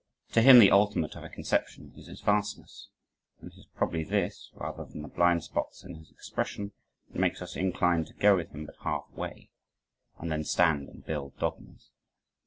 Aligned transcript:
To 0.31 0.41
him 0.41 0.57
the 0.57 0.71
ultimate 0.71 1.15
of 1.15 1.23
a 1.23 1.29
conception 1.29 1.93
is 1.95 2.07
its 2.09 2.21
vastness, 2.21 2.89
and 3.39 3.51
it 3.51 3.55
is 3.55 3.67
probably 3.67 4.03
this, 4.03 4.49
rather 4.55 4.83
than 4.83 5.03
the 5.03 5.07
"blind 5.07 5.43
spots" 5.43 5.83
in 5.83 5.93
his 5.93 6.09
expression 6.09 6.71
that 7.11 7.19
makes 7.19 7.39
us 7.39 7.55
incline 7.55 8.05
to 8.05 8.13
go 8.15 8.35
with 8.35 8.49
him 8.49 8.65
but 8.65 8.77
half 8.79 9.07
way; 9.11 9.51
and 10.17 10.31
then 10.31 10.43
stand 10.43 10.89
and 10.89 11.05
build 11.05 11.37
dogmas. 11.37 11.91